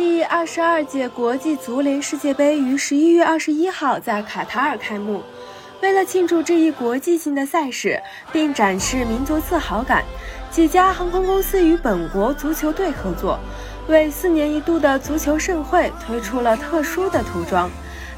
[0.00, 5.22] 第二十二届国际足联世界杯于十一月二十一号在卡塔尔开幕。
[5.82, 8.00] 为了庆祝这一国际性的赛事，
[8.32, 10.02] 并展示民族自豪感，
[10.50, 13.38] 几家航空公司与本国足球队合作，
[13.88, 17.70] 为四年一度的足球盛会推出了特殊的涂装。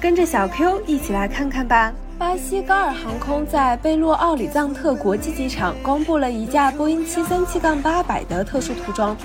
[0.00, 1.92] 跟着小 Q 一起来看看吧。
[2.18, 9.16] 巴西高尔航空在贝洛奥里藏特国际机场公布了一架波音737-800的特殊涂装。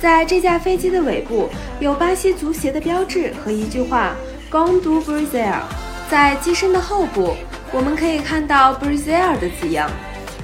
[0.00, 1.48] 在这架飞机的尾部
[1.80, 4.14] 有巴西足协的标志和一句话
[4.50, 5.56] “Gon do Brazil”。
[6.08, 7.34] 在机身的后部，
[7.72, 9.90] 我们可以看到 Brazil 的字样。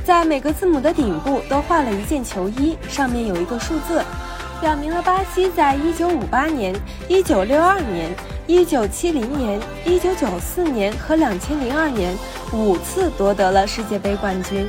[0.05, 4.02] 在每个字母的顶部都画了一件球衣，上面有一个数字，
[4.60, 6.74] 表明了巴西在1958年、
[7.09, 8.10] 1962年、
[8.48, 12.15] 1970年、1994年和2002年
[12.52, 14.68] 五次夺得了世界杯冠军。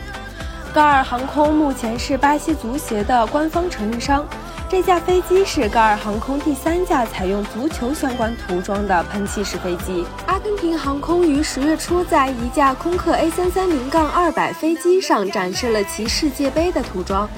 [0.75, 4.27] 高尔航空目前是巴西足协的官方承运商。
[4.67, 10.05] 这架飞机是高尔航空第三架采用足球相关涂装的喷气式飞机。
[10.25, 17.29] 阿根廷航空于十月初在一架空客 A330-200 飞机上展示了其世界杯的涂装。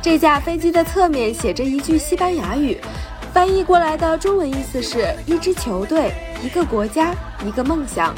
[0.00, 2.80] 这架飞机的侧面写着一句西班牙语，
[3.30, 8.14] 翻译过来的中文意思是一支球队、一个国家、一个梦想。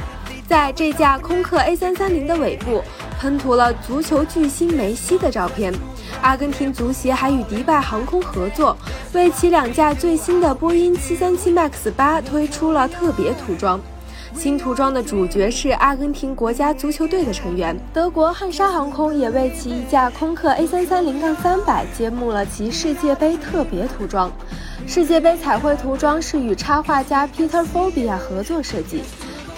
[0.47, 2.83] 在这架空客 A330 的尾部
[3.19, 5.75] 喷涂了足球巨星梅西的照片。
[6.23, 8.77] 阿根廷足协还与迪拜航空合作，
[9.13, 13.81] 为其两架最新的波音737 MAX 八推出了特别涂装。
[14.35, 17.77] 新涂装的主角是阿根廷国家足球队的成员。
[17.93, 24.31] 德国汉莎航空也为其一架空客 A330-300 揭幕了其世界杯特别涂装。
[24.87, 29.03] 世界杯彩绘涂装是与插画家 Peter Fobia 合作设计。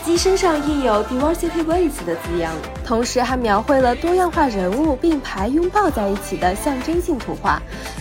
[0.04, 2.52] 机身上印有 Diversity Wins 的字样，
[2.84, 7.60] 同时还描绘了多样化人物并排拥抱在一起的象征性图画，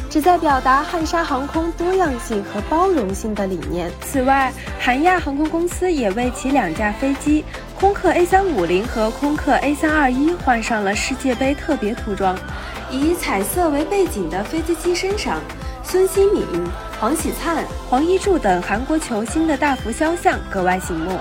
[0.10, 3.92] 旨在表达汉莎航空多样性和包容性的理念。
[4.02, 7.44] 此外，韩亚航空公司也为其两架飞机
[7.80, 12.38] 空客 A350 和空客 A321 换上了世界杯特别涂装，
[12.90, 15.40] 以彩色为背景的飞机机身上，
[15.84, 16.46] 孙兴敏、
[17.00, 21.20] 黄喜灿、黄一柱等韩国球星的大幅肖像格外醒目。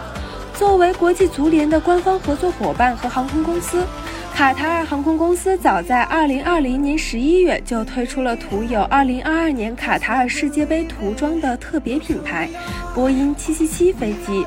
[0.58, 3.86] 作为国际足联的官方合作伙伴和航空公司，
[4.34, 12.48] 卡塔尔航空公司早在2020年11月就推出了涂有2022年卡塔尔世界杯涂装的特别品牌——
[12.92, 14.44] 波音777飞机。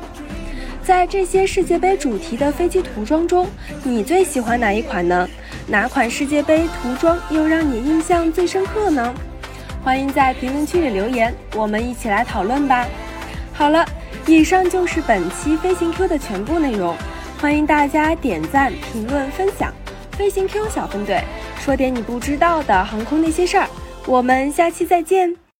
[0.82, 3.48] 在这些世界杯主题的飞机涂装中，
[3.82, 5.26] 你最喜欢哪一款呢？
[5.66, 9.14] 哪款世界杯涂装又让你印象最深刻呢？
[9.82, 12.86] 欢迎在评论区里留言，我们一起来讨论吧。
[13.54, 13.82] 好了。
[14.26, 16.96] 以上就是本期飞行 Q 的全部内容，
[17.40, 19.72] 欢迎大家点赞、评论、分享。
[20.12, 21.20] 飞行 Q 小分队
[21.58, 23.66] 说点你不知道的航空那些事儿，
[24.06, 25.41] 我们下期再见。